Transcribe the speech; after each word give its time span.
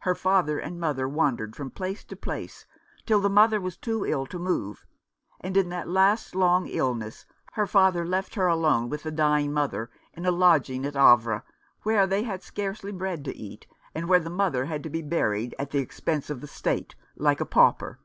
Her 0.00 0.14
father 0.14 0.58
and 0.58 0.78
mother 0.78 1.08
wandered 1.08 1.56
from 1.56 1.70
place 1.70 2.04
to 2.04 2.14
place 2.14 2.66
till 3.06 3.22
the 3.22 3.30
mother 3.30 3.58
was 3.58 3.78
too 3.78 4.04
ill 4.04 4.26
to 4.26 4.38
move, 4.38 4.84
and 5.40 5.56
in 5.56 5.70
that 5.70 5.86
long 5.88 5.94
last 6.64 6.74
illness 6.74 7.24
her 7.54 7.66
father 7.66 8.04
left 8.04 8.34
her 8.34 8.50
262 8.50 8.50
Mr. 8.50 8.52
Fattnce 8.52 8.82
continues. 8.82 8.82
alone 8.84 8.90
with 8.90 9.02
the 9.02 9.22
dying 9.22 9.52
mother, 9.54 9.90
in 10.12 10.26
a 10.26 10.30
lodging 10.30 10.84
at 10.84 10.92
Havre, 10.94 11.42
where 11.84 12.06
they 12.06 12.22
had 12.24 12.42
scarcely 12.42 12.92
bread 12.92 13.24
to 13.24 13.34
eat, 13.34 13.66
and 13.94 14.10
where 14.10 14.20
the 14.20 14.28
mother 14.28 14.66
had 14.66 14.82
to 14.82 14.90
be 14.90 15.00
buried 15.00 15.54
at 15.58 15.70
the 15.70 15.78
expense 15.78 16.28
of 16.28 16.42
the 16.42 16.46
State, 16.46 16.94
like 17.16 17.40
a 17.40 17.46
pauper. 17.46 17.98